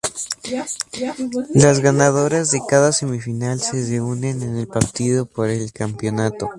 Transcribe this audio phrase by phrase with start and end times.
[1.53, 6.49] Las ganadoras de cada semifinal se reúnen en el partido por el campeonato.